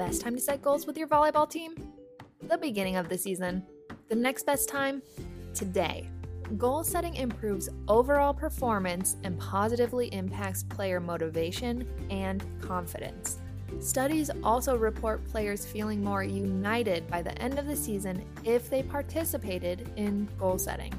[0.00, 1.74] best time to set goals with your volleyball team?
[2.48, 3.62] The beginning of the season.
[4.08, 5.02] The next best time?
[5.52, 6.08] Today.
[6.56, 13.40] Goal setting improves overall performance and positively impacts player motivation and confidence.
[13.78, 18.82] Studies also report players feeling more united by the end of the season if they
[18.82, 20.94] participated in goal setting.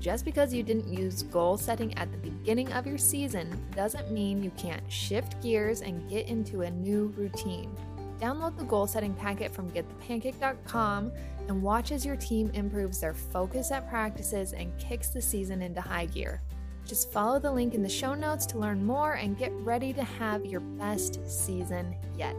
[0.00, 4.42] Just because you didn't use goal setting at the beginning of your season doesn't mean
[4.42, 7.72] you can't shift gears and get into a new routine.
[8.20, 11.12] Download the goal setting packet from getthepancake.com
[11.48, 15.80] and watch as your team improves their focus at practices and kicks the season into
[15.80, 16.40] high gear.
[16.86, 20.04] Just follow the link in the show notes to learn more and get ready to
[20.04, 22.36] have your best season yet.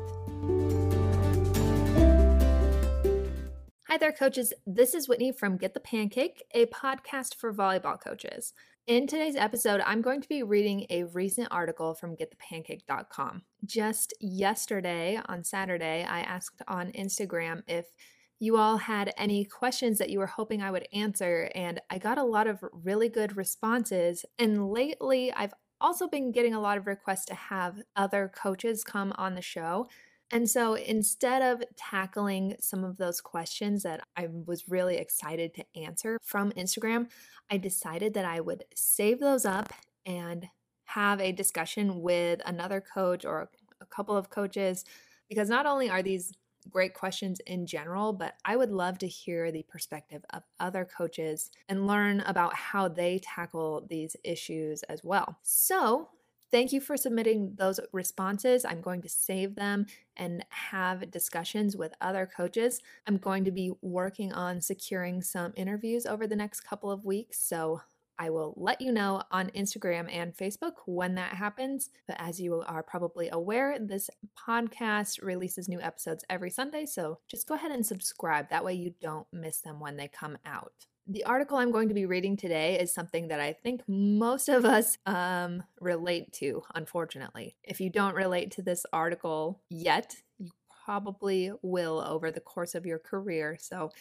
[3.96, 4.52] Hi there, coaches.
[4.68, 8.52] This is Whitney from Get the Pancake, a podcast for volleyball coaches.
[8.88, 13.44] In today's episode, I'm going to be reading a recent article from getthepancake.com.
[13.64, 17.86] Just yesterday, on Saturday, I asked on Instagram if
[18.38, 22.18] you all had any questions that you were hoping I would answer, and I got
[22.18, 24.26] a lot of really good responses.
[24.38, 29.14] And lately, I've also been getting a lot of requests to have other coaches come
[29.16, 29.88] on the show.
[30.32, 35.66] And so instead of tackling some of those questions that I was really excited to
[35.76, 37.10] answer from Instagram,
[37.50, 39.72] I decided that I would save those up
[40.06, 40.48] and
[40.86, 43.50] have a discussion with another coach or
[43.82, 44.84] a couple of coaches
[45.30, 46.32] because not only are these
[46.70, 51.52] great questions in general, but I would love to hear the perspective of other coaches
[51.70, 55.38] and learn about how they tackle these issues as well.
[55.44, 56.10] So,
[56.56, 58.64] Thank you for submitting those responses.
[58.64, 62.80] I'm going to save them and have discussions with other coaches.
[63.06, 67.42] I'm going to be working on securing some interviews over the next couple of weeks.
[67.42, 67.82] So
[68.18, 71.90] I will let you know on Instagram and Facebook when that happens.
[72.08, 74.10] But as you are probably aware, this
[74.40, 76.86] podcast releases new episodes every Sunday.
[76.86, 78.50] So just go ahead and subscribe.
[78.50, 81.94] That way you don't miss them when they come out the article I'm going to
[81.94, 87.56] be reading today is something that I think most of us um, relate to, unfortunately.
[87.64, 90.50] If you don't relate to this article yet, you
[90.84, 93.56] probably will over the course of your career.
[93.60, 93.92] So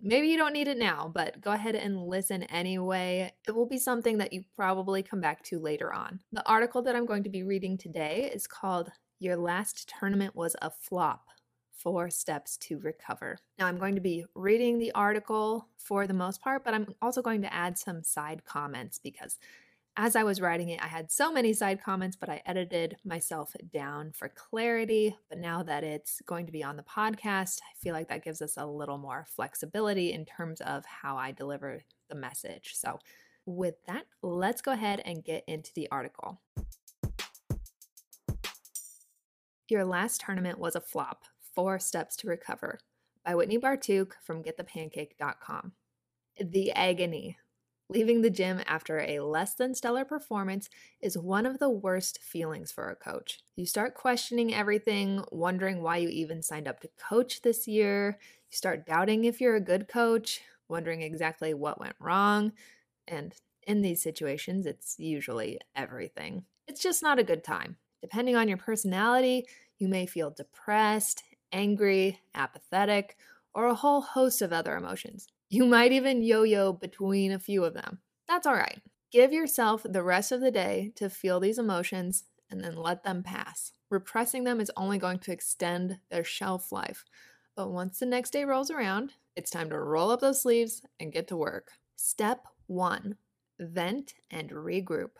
[0.00, 3.32] maybe you don't need it now, but go ahead and listen anyway.
[3.46, 6.20] It will be something that you probably come back to later on.
[6.32, 10.56] The article that I'm going to be reading today is called Your Last Tournament Was
[10.62, 11.26] a Flop
[11.78, 13.38] four steps to recover.
[13.58, 17.22] Now, I'm going to be reading the article for the most part, but I'm also
[17.22, 19.38] going to add some side comments because
[20.00, 23.52] as I was writing it, I had so many side comments, but I edited myself
[23.72, 25.16] down for clarity.
[25.28, 28.40] But now that it's going to be on the podcast, I feel like that gives
[28.40, 32.74] us a little more flexibility in terms of how I deliver the message.
[32.74, 33.00] So,
[33.44, 36.40] with that, let's go ahead and get into the article.
[39.68, 41.24] Your last tournament was a flop.
[41.54, 42.78] Four Steps to Recover
[43.24, 45.72] by Whitney Bartuk from getthepancake.com.
[46.40, 47.38] The agony.
[47.90, 50.68] Leaving the gym after a less than stellar performance
[51.00, 53.40] is one of the worst feelings for a coach.
[53.56, 58.18] You start questioning everything, wondering why you even signed up to coach this year.
[58.50, 62.52] You start doubting if you're a good coach, wondering exactly what went wrong.
[63.06, 63.34] And
[63.66, 66.44] in these situations, it's usually everything.
[66.66, 67.76] It's just not a good time.
[68.02, 69.46] Depending on your personality,
[69.78, 71.22] you may feel depressed,
[71.52, 73.16] angry, apathetic,
[73.54, 75.26] or a whole host of other emotions.
[75.48, 78.00] You might even yo yo between a few of them.
[78.26, 78.80] That's all right.
[79.10, 83.22] Give yourself the rest of the day to feel these emotions and then let them
[83.22, 83.72] pass.
[83.90, 87.04] Repressing them is only going to extend their shelf life.
[87.56, 91.12] But once the next day rolls around, it's time to roll up those sleeves and
[91.12, 91.72] get to work.
[91.96, 93.16] Step one
[93.58, 95.10] vent and regroup.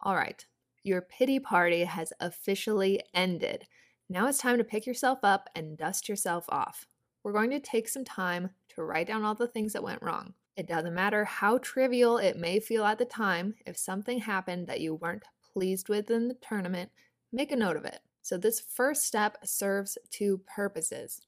[0.00, 0.44] All right,
[0.82, 3.66] your pity party has officially ended.
[4.12, 6.84] Now it's time to pick yourself up and dust yourself off.
[7.22, 10.34] We're going to take some time to write down all the things that went wrong.
[10.56, 14.80] It doesn't matter how trivial it may feel at the time, if something happened that
[14.80, 15.22] you weren't
[15.52, 16.90] pleased with in the tournament,
[17.32, 18.00] make a note of it.
[18.20, 21.20] So, this first step serves two purposes.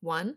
[0.00, 0.36] One,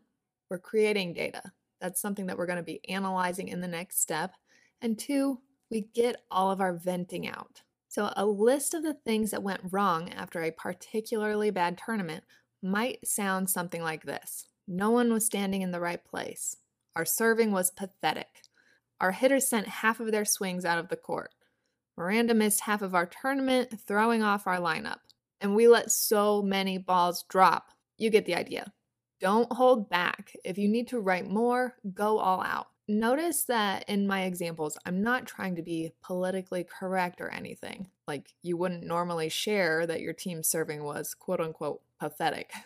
[0.50, 1.44] we're creating data.
[1.80, 4.34] That's something that we're going to be analyzing in the next step.
[4.82, 7.62] And two, we get all of our venting out.
[7.94, 12.24] So, a list of the things that went wrong after a particularly bad tournament
[12.60, 16.58] might sound something like this No one was standing in the right place.
[16.96, 18.42] Our serving was pathetic.
[19.00, 21.36] Our hitters sent half of their swings out of the court.
[21.96, 25.02] Miranda missed half of our tournament, throwing off our lineup.
[25.40, 27.74] And we let so many balls drop.
[28.00, 28.74] You get the idea.
[29.20, 30.36] Don't hold back.
[30.44, 32.70] If you need to write more, go all out.
[32.88, 37.88] Notice that in my examples, I'm not trying to be politically correct or anything.
[38.08, 42.52] Like, you wouldn't normally share that your team's serving was quote unquote pathetic.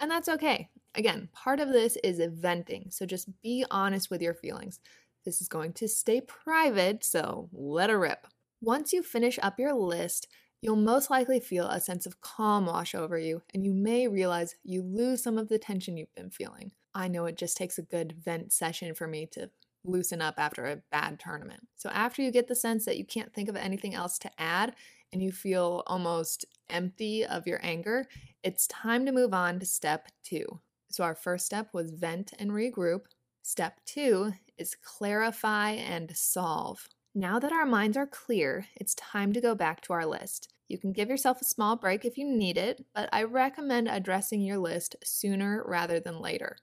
[0.00, 0.68] And that's okay.
[0.94, 4.78] Again, part of this is venting, so just be honest with your feelings.
[5.24, 8.26] This is going to stay private, so let it rip.
[8.60, 10.28] Once you finish up your list,
[10.60, 14.54] you'll most likely feel a sense of calm wash over you, and you may realize
[14.62, 16.72] you lose some of the tension you've been feeling.
[16.98, 19.50] I know it just takes a good vent session for me to
[19.84, 21.68] loosen up after a bad tournament.
[21.76, 24.74] So, after you get the sense that you can't think of anything else to add
[25.12, 28.06] and you feel almost empty of your anger,
[28.42, 30.60] it's time to move on to step two.
[30.90, 33.02] So, our first step was vent and regroup.
[33.42, 36.88] Step two is clarify and solve.
[37.14, 40.52] Now that our minds are clear, it's time to go back to our list.
[40.66, 44.40] You can give yourself a small break if you need it, but I recommend addressing
[44.40, 46.58] your list sooner rather than later.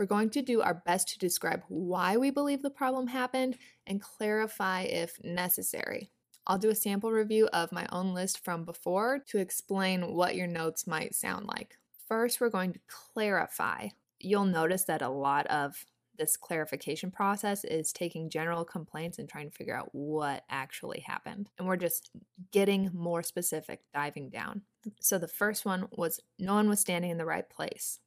[0.00, 4.00] We're going to do our best to describe why we believe the problem happened and
[4.00, 6.10] clarify if necessary.
[6.46, 10.46] I'll do a sample review of my own list from before to explain what your
[10.46, 11.76] notes might sound like.
[12.08, 13.88] First, we're going to clarify.
[14.18, 15.84] You'll notice that a lot of
[16.16, 21.50] this clarification process is taking general complaints and trying to figure out what actually happened.
[21.58, 22.08] And we're just
[22.52, 24.62] getting more specific, diving down.
[25.02, 27.98] So the first one was no one was standing in the right place.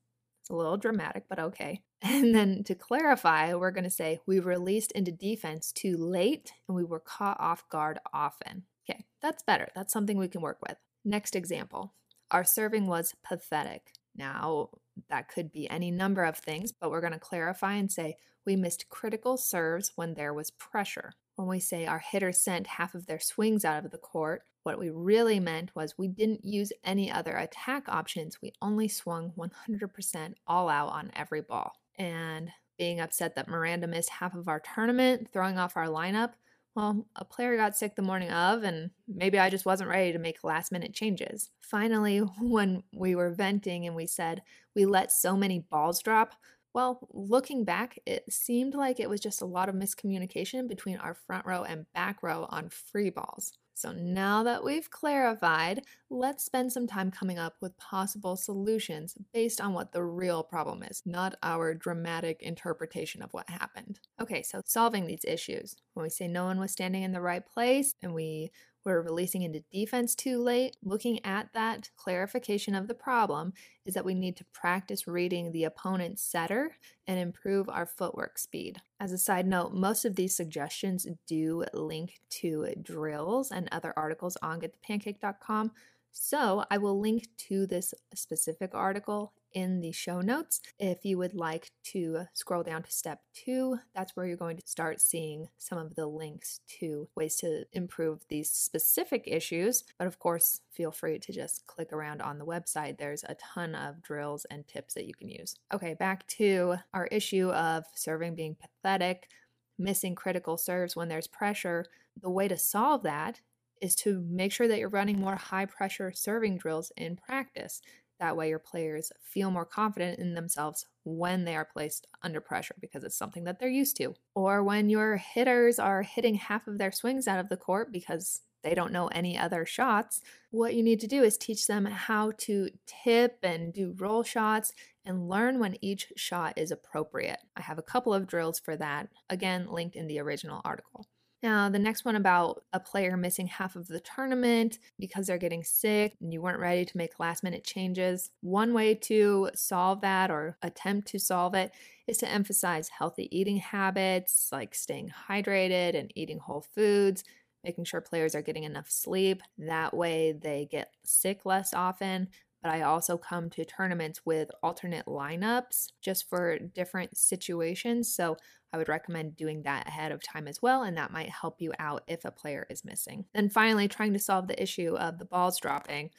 [0.44, 1.82] It's a little dramatic, but okay.
[2.06, 6.76] And then to clarify, we're going to say we released into defense too late and
[6.76, 8.64] we were caught off guard often.
[8.84, 9.70] Okay, that's better.
[9.74, 10.76] That's something we can work with.
[11.06, 11.94] Next example
[12.30, 13.94] our serving was pathetic.
[14.16, 14.70] Now,
[15.10, 18.56] that could be any number of things, but we're going to clarify and say we
[18.56, 21.14] missed critical serves when there was pressure.
[21.36, 24.80] When we say our hitters sent half of their swings out of the court, what
[24.80, 28.42] we really meant was we didn't use any other attack options.
[28.42, 31.74] We only swung 100% all out on every ball.
[31.98, 36.32] And being upset that Miranda missed half of our tournament, throwing off our lineup,
[36.76, 40.18] well, a player got sick the morning of, and maybe I just wasn't ready to
[40.18, 41.52] make last minute changes.
[41.62, 44.42] Finally, when we were venting and we said
[44.76, 46.34] we let so many balls drop,
[46.74, 51.14] well, looking back, it seemed like it was just a lot of miscommunication between our
[51.14, 53.54] front row and back row on free balls.
[53.74, 59.60] So now that we've clarified, let's spend some time coming up with possible solutions based
[59.60, 64.00] on what the real problem is, not our dramatic interpretation of what happened.
[64.22, 65.76] Okay, so solving these issues.
[65.94, 68.52] When we say no one was standing in the right place and we
[68.86, 70.76] we're releasing into defense too late.
[70.84, 73.54] Looking at that clarification of the problem
[73.86, 76.78] is that we need to practice reading the opponent's setter
[77.08, 78.82] and improve our footwork speed.
[79.00, 84.38] As a side note, most of these suggestions do link to drills and other articles
[84.42, 85.72] on getthepancake.com.
[86.12, 90.60] So I will link to this specific article in the show notes.
[90.80, 94.68] If you would like to scroll down to step two, that's where you're going to
[94.68, 99.84] start seeing some of the links to ways to improve these specific issues.
[99.98, 102.98] But of course, feel free to just click around on the website.
[102.98, 105.56] There's a ton of drills and tips that you can use.
[105.74, 109.30] Okay, back to our issue of serving being pathetic,
[109.78, 111.86] missing critical serves when there's pressure.
[112.22, 113.42] The way to solve that
[113.82, 117.82] is to make sure that you're running more high pressure serving drills in practice.
[118.20, 122.76] That way, your players feel more confident in themselves when they are placed under pressure
[122.80, 124.16] because it's something that they're used to.
[124.36, 128.42] Or when your hitters are hitting half of their swings out of the court because
[128.64, 130.22] they don't know any other shots,
[130.52, 134.72] what you need to do is teach them how to tip and do roll shots
[135.06, 137.40] and learn when each shot is appropriate.
[137.58, 141.08] I have a couple of drills for that, again, linked in the original article.
[141.44, 145.66] Now, the next one about a player missing half of the tournament because they're getting
[145.66, 148.32] sick and you weren't ready to make last minute changes.
[148.40, 151.74] One way to solve that or attempt to solve it
[152.08, 157.26] is to emphasize healthy eating habits like staying hydrated and eating whole foods,
[157.62, 159.42] making sure players are getting enough sleep.
[159.58, 162.30] That way they get sick less often,
[162.64, 168.14] but I also come to tournaments with alternate lineups just for different situations.
[168.16, 168.38] So
[168.72, 171.74] I would recommend doing that ahead of time as well, and that might help you
[171.78, 173.26] out if a player is missing.
[173.36, 176.10] Then finally, trying to solve the issue of the balls dropping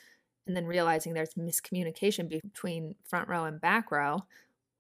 [0.47, 4.21] and then realizing there's miscommunication between front row and back row.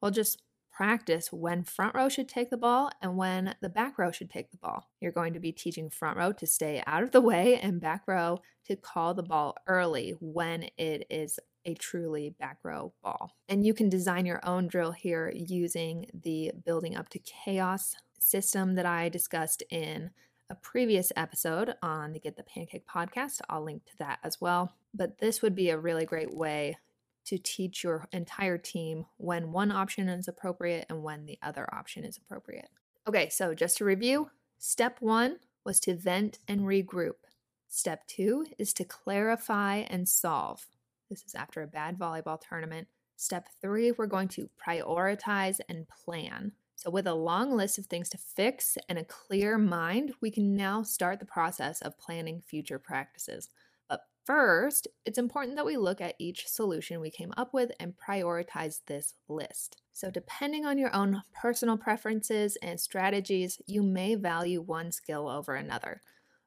[0.00, 4.10] Well, just practice when front row should take the ball and when the back row
[4.10, 4.90] should take the ball.
[5.00, 8.02] You're going to be teaching front row to stay out of the way and back
[8.06, 13.32] row to call the ball early when it is a truly back row ball.
[13.48, 18.74] And you can design your own drill here using the building up to chaos system
[18.74, 20.10] that I discussed in
[20.50, 23.40] a previous episode on the Get the Pancake podcast.
[23.48, 24.72] I'll link to that as well.
[24.92, 26.76] But this would be a really great way
[27.26, 32.04] to teach your entire team when one option is appropriate and when the other option
[32.04, 32.68] is appropriate.
[33.08, 37.16] Okay, so just to review step one was to vent and regroup.
[37.68, 40.66] Step two is to clarify and solve.
[41.08, 42.88] This is after a bad volleyball tournament.
[43.16, 46.52] Step three, we're going to prioritize and plan.
[46.76, 50.54] So, with a long list of things to fix and a clear mind, we can
[50.54, 53.48] now start the process of planning future practices.
[53.88, 57.94] But first, it's important that we look at each solution we came up with and
[57.96, 59.82] prioritize this list.
[59.92, 65.54] So, depending on your own personal preferences and strategies, you may value one skill over
[65.54, 66.00] another.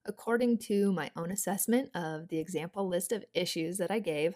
[0.07, 4.35] According to my own assessment of the example list of issues that I gave,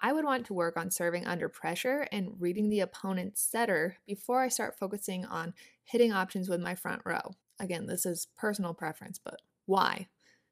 [0.00, 4.42] I would want to work on serving under pressure and reading the opponent's setter before
[4.42, 7.32] I start focusing on hitting options with my front row.
[7.58, 10.06] Again, this is personal preference, but why?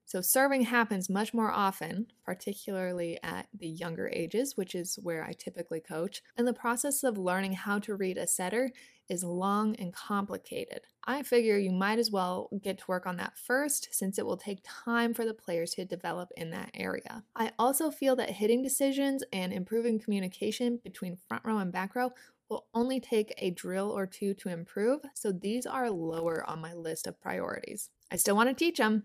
[0.04, 5.32] So, serving happens much more often, particularly at the younger ages, which is where I
[5.32, 6.22] typically coach.
[6.36, 8.70] And the process of learning how to read a setter
[9.08, 10.80] is long and complicated.
[11.04, 14.36] I figure you might as well get to work on that first since it will
[14.36, 17.22] take time for the players to develop in that area.
[17.34, 22.10] I also feel that hitting decisions and improving communication between front row and back row
[22.48, 26.74] will only take a drill or two to improve, so these are lower on my
[26.74, 27.90] list of priorities.
[28.10, 29.04] I still want to teach them,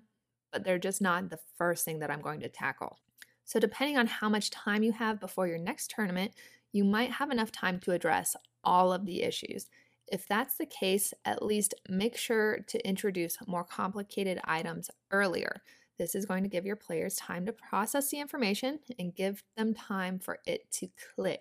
[0.51, 2.99] but they're just not the first thing that I'm going to tackle.
[3.45, 6.33] So, depending on how much time you have before your next tournament,
[6.71, 9.67] you might have enough time to address all of the issues.
[10.11, 15.61] If that's the case, at least make sure to introduce more complicated items earlier.
[15.97, 19.73] This is going to give your players time to process the information and give them
[19.73, 21.39] time for it to click.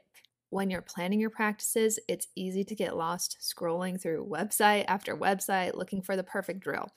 [0.51, 5.75] When you're planning your practices, it's easy to get lost scrolling through website after website
[5.75, 6.91] looking for the perfect drill.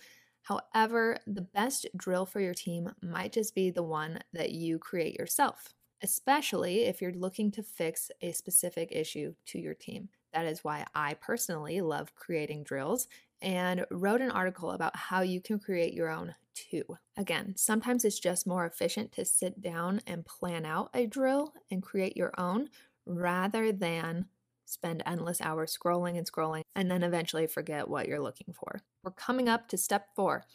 [0.43, 5.17] However, the best drill for your team might just be the one that you create
[5.17, 10.09] yourself, especially if you're looking to fix a specific issue to your team.
[10.33, 13.07] That is why I personally love creating drills
[13.41, 16.83] and wrote an article about how you can create your own too.
[17.17, 21.83] Again, sometimes it's just more efficient to sit down and plan out a drill and
[21.83, 22.69] create your own
[23.05, 24.27] rather than
[24.65, 28.81] spend endless hours scrolling and scrolling, and then eventually forget what you're looking for.
[29.03, 30.45] We're coming up to step four.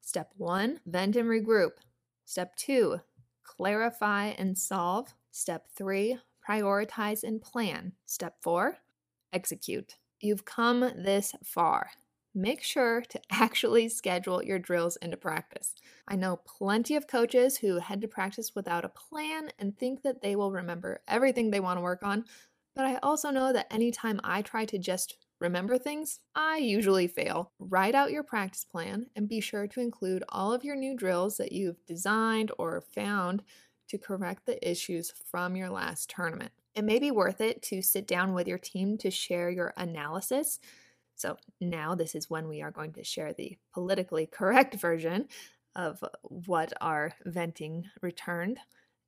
[0.00, 1.72] Step one, vent and regroup.
[2.24, 3.00] Step two,
[3.42, 5.14] clarify and solve.
[5.30, 7.92] Step three, prioritize and plan.
[8.06, 8.78] Step four,
[9.34, 9.96] execute.
[10.20, 11.90] You've come this far.
[12.34, 15.74] Make sure to actually schedule your drills into practice.
[16.08, 20.22] I know plenty of coaches who head to practice without a plan and think that
[20.22, 22.24] they will remember everything they want to work on,
[22.74, 27.52] but I also know that anytime I try to just remember things, I usually fail.
[27.58, 31.36] Write out your practice plan and be sure to include all of your new drills
[31.36, 33.42] that you've designed or found
[33.88, 36.52] to correct the issues from your last tournament.
[36.74, 40.58] It may be worth it to sit down with your team to share your analysis.
[41.14, 45.28] So, now this is when we are going to share the politically correct version
[45.76, 48.58] of what our venting returned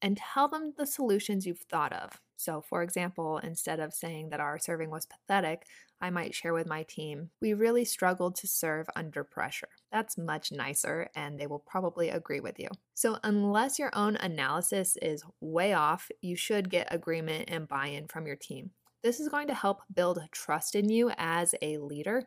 [0.03, 2.21] and tell them the solutions you've thought of.
[2.37, 5.67] So, for example, instead of saying that our serving was pathetic,
[6.01, 9.69] I might share with my team, we really struggled to serve under pressure.
[9.91, 12.69] That's much nicer, and they will probably agree with you.
[12.95, 18.09] So, unless your own analysis is way off, you should get agreement and buy in
[18.09, 18.71] from your team.
[19.03, 22.25] This is going to help build trust in you as a leader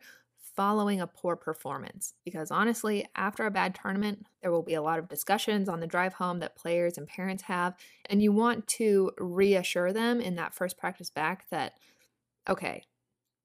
[0.56, 2.14] following a poor performance.
[2.24, 5.86] Because honestly, after a bad tournament, there will be a lot of discussions on the
[5.86, 7.74] drive home that players and parents have.
[8.06, 11.74] And you want to reassure them in that first practice back that,
[12.48, 12.82] okay,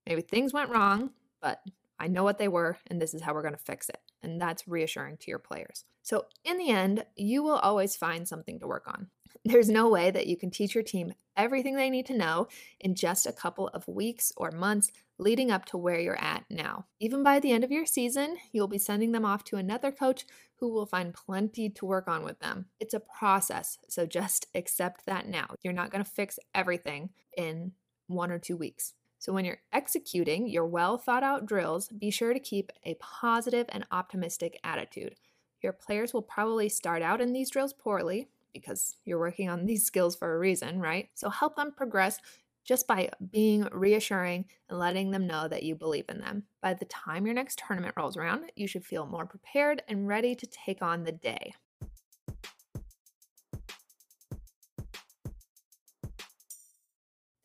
[0.07, 1.61] maybe things went wrong, but
[1.99, 3.99] I know what they were, and this is how we're going to fix it.
[4.21, 5.85] And that's reassuring to your players.
[6.01, 9.07] So, in the end, you will always find something to work on.
[9.45, 12.47] There's no way that you can teach your team everything they need to know
[12.79, 16.85] in just a couple of weeks or months leading up to where you're at now.
[16.99, 20.25] Even by the end of your season, you'll be sending them off to another coach
[20.57, 22.65] who will find plenty to work on with them.
[22.79, 25.47] It's a process, so just accept that now.
[25.63, 27.73] You're not going to fix everything in
[28.07, 28.93] one or two weeks.
[29.19, 33.65] So, when you're executing your well thought out drills, be sure to keep a positive
[33.69, 35.15] and optimistic attitude.
[35.61, 39.85] Your players will probably start out in these drills poorly, because you're working on these
[39.85, 41.09] skills for a reason, right?
[41.13, 42.19] So help them progress
[42.63, 46.43] just by being reassuring and letting them know that you believe in them.
[46.61, 50.33] By the time your next tournament rolls around, you should feel more prepared and ready
[50.33, 51.53] to take on the day.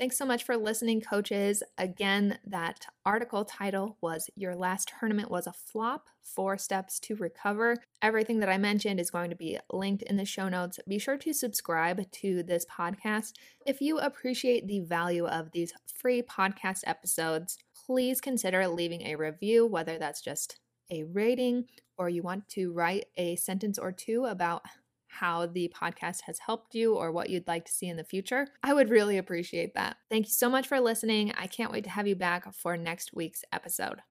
[0.00, 1.62] Thanks so much for listening, coaches.
[1.76, 7.76] Again, that article title was Your Last Tournament Was a Flop Four Steps to Recover.
[8.00, 10.80] Everything that I mentioned is going to be linked in the show notes.
[10.88, 13.32] Be sure to subscribe to this podcast.
[13.66, 19.66] If you appreciate the value of these free podcast episodes, please consider leaving a review,
[19.66, 21.66] whether that's just a rating
[21.98, 24.62] or you want to write a sentence or two about
[25.10, 28.48] how the podcast has helped you or what you'd like to see in the future.
[28.62, 29.96] I would really appreciate that.
[30.08, 31.32] Thank you so much for listening.
[31.36, 34.00] I can't wait to have you back for next week's episode.